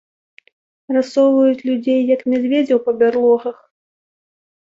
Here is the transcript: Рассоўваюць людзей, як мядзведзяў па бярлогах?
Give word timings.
Рассоўваюць 0.95 1.65
людзей, 1.69 2.01
як 2.13 2.21
мядзведзяў 2.33 2.79
па 2.87 2.91
бярлогах? 3.01 3.57